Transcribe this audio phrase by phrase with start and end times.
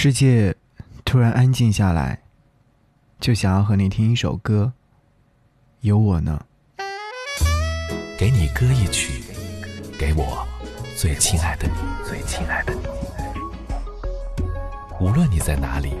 [0.00, 0.54] 世界
[1.04, 2.20] 突然安静下来，
[3.18, 4.72] 就想要和你听一首歌。
[5.80, 6.40] 有我呢，
[8.16, 9.24] 给你歌一曲，
[9.98, 10.46] 给我
[10.96, 11.74] 最亲爱的你，
[12.08, 12.80] 最亲爱的你。
[15.00, 15.94] 无论你在哪里，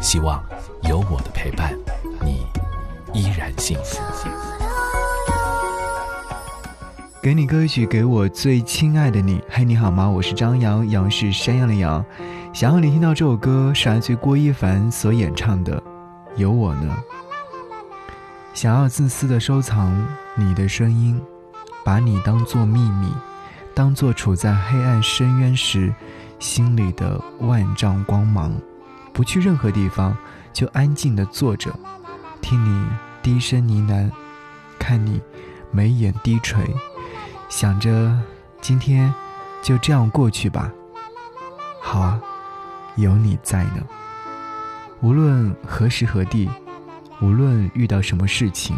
[0.00, 0.40] 希望
[0.84, 1.76] 有我的陪伴，
[2.22, 2.46] 你
[3.12, 4.00] 依然幸福。
[7.20, 9.42] 给你歌曲，给我最亲爱的你。
[9.50, 10.08] 嘿，你好吗？
[10.08, 12.04] 我是张扬，杨是山羊的羊。
[12.52, 15.80] 想要你听到这首歌，是来自郭一凡所演唱的
[16.34, 16.96] 《有我呢》。
[18.52, 19.96] 想要自私的收藏
[20.34, 21.20] 你的声音，
[21.84, 23.14] 把你当做秘密，
[23.72, 25.94] 当做处在黑暗深渊时
[26.40, 28.52] 心里的万丈光芒。
[29.12, 30.16] 不去任何地方，
[30.52, 31.70] 就安静的坐着，
[32.40, 32.88] 听你
[33.22, 34.10] 低声呢喃，
[34.76, 35.22] 看你
[35.70, 36.74] 眉眼低垂。
[37.48, 38.18] 想着
[38.60, 39.14] 今天
[39.62, 40.70] 就这样过去吧。
[41.80, 42.20] 好啊，
[42.96, 43.86] 有你在呢。
[45.00, 46.48] 无论何时何地，
[47.20, 48.76] 无论遇到什么事情，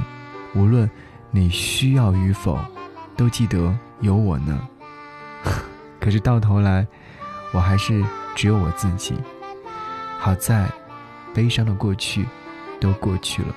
[0.54, 0.88] 无论
[1.30, 2.58] 你需要与否，
[3.16, 4.60] 都记得有我呢。
[6.00, 6.86] 可是到头来，
[7.52, 8.04] 我还是
[8.34, 9.14] 只有我自己。
[10.18, 10.70] 好在，
[11.34, 12.26] 悲伤的过去
[12.80, 13.54] 都过去了。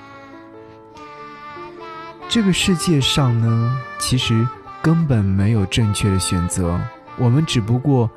[2.28, 4.46] 这个世界上呢，其实。
[4.82, 6.80] 根本没有正确的选择，
[7.16, 8.08] 我们只不过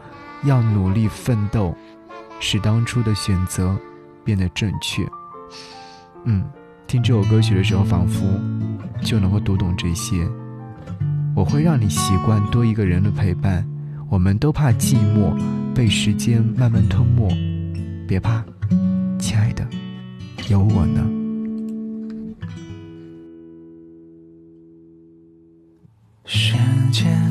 [0.43, 1.75] 要努力奋斗，
[2.39, 3.77] 使当初的选择
[4.23, 5.07] 变得正确。
[6.25, 6.43] 嗯，
[6.87, 8.25] 听这首歌曲的时候，仿佛
[9.01, 10.27] 就能够读懂这些。
[11.35, 13.65] 我会让你习惯多一个人的陪伴。
[14.09, 15.37] 我们都怕寂寞
[15.75, 17.29] 被时间慢慢吞没，
[18.07, 18.43] 别怕，
[19.19, 19.67] 亲爱的，
[20.49, 21.07] 有我呢。
[26.25, 26.55] 时
[26.91, 27.28] 间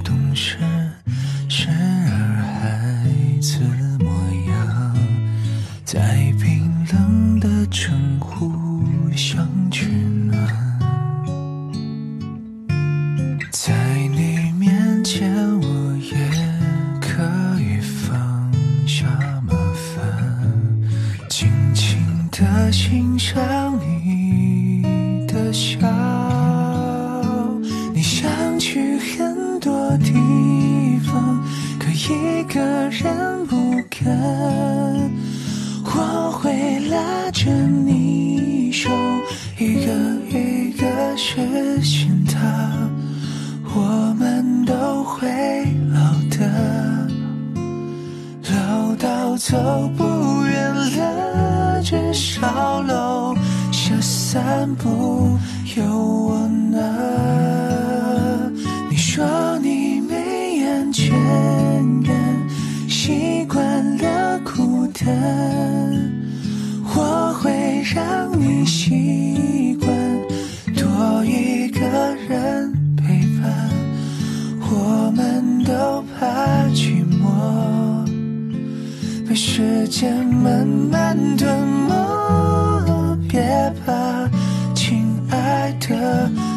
[0.00, 0.69] 事，时
[32.10, 32.60] 一个
[32.90, 34.10] 人不肯，
[35.84, 38.90] 我会拉着你手，
[39.56, 39.92] 一个
[40.28, 42.72] 一个实现它。
[43.72, 45.28] 我们都会
[45.92, 46.00] 老
[46.36, 47.08] 的，
[48.50, 49.56] 老到走
[49.96, 50.04] 不
[50.46, 53.36] 远了，至少楼
[53.70, 55.38] 下散步
[55.76, 57.69] 有我呢。
[61.10, 62.14] 眼前。
[62.88, 65.08] 习惯了孤单，
[66.94, 69.88] 我会让你习惯
[70.74, 71.80] 多一个
[72.28, 73.70] 人陪伴。
[74.72, 76.26] 我们都怕
[76.74, 78.06] 寂寞，
[79.28, 81.90] 被时间慢慢吞没。
[83.28, 83.40] 别
[83.84, 84.28] 怕，
[84.74, 86.49] 亲爱的。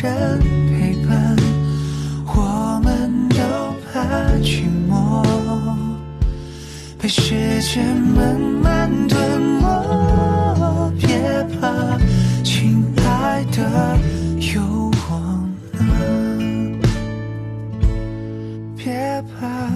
[0.00, 0.38] 人
[0.70, 1.36] 陪伴
[2.34, 3.36] 我们都
[3.92, 4.00] 怕
[4.40, 5.22] 寂寞。
[6.98, 11.08] 被时间慢慢吞没别
[11.60, 11.98] 怕
[12.42, 13.98] 亲爱的
[14.54, 14.62] 有
[15.08, 16.80] 我呢
[18.76, 19.68] 别怕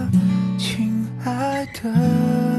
[0.57, 2.56] 亲爱的。